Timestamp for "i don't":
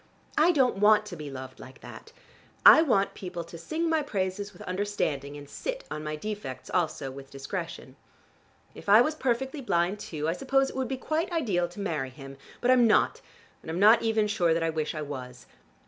0.35-0.77